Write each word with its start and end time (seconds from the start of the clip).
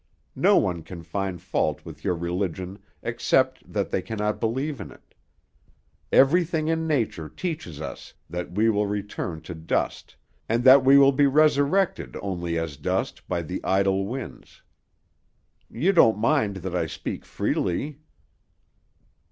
No 0.41 0.57
one 0.57 0.81
can 0.81 1.03
find 1.03 1.39
fault 1.39 1.85
with 1.85 2.03
your 2.03 2.15
religion 2.15 2.79
except 3.03 3.71
that 3.71 3.91
they 3.91 4.01
cannot 4.01 4.39
believe 4.39 4.81
in 4.81 4.89
it. 4.89 5.13
Everything 6.11 6.67
in 6.69 6.87
nature 6.87 7.29
teaches 7.29 7.79
us 7.79 8.15
that 8.27 8.51
we 8.51 8.67
will 8.67 8.87
return 8.87 9.41
to 9.41 9.53
dust, 9.53 10.15
and 10.49 10.63
that 10.63 10.83
we 10.83 10.97
will 10.97 11.11
be 11.11 11.27
resurrected 11.27 12.17
only 12.19 12.57
as 12.57 12.77
dust 12.77 13.27
by 13.27 13.43
the 13.43 13.63
idle 13.63 14.07
winds. 14.07 14.63
You 15.69 15.91
don't 15.93 16.17
mind 16.17 16.55
that 16.65 16.75
I 16.75 16.87
speak 16.87 17.23
freely?" 17.23 17.99